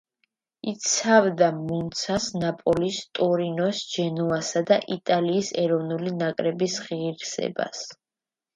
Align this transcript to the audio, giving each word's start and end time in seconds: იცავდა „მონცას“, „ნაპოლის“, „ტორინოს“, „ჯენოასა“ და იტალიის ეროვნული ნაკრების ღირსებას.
იცავდა 0.69 1.49
„მონცას“, 1.57 2.25
„ნაპოლის“, 2.45 2.97
„ტორინოს“, 3.21 3.83
„ჯენოასა“ 3.93 4.65
და 4.73 4.81
იტალიის 4.97 5.55
ეროვნული 5.67 6.17
ნაკრების 6.25 6.83
ღირსებას. 6.91 7.89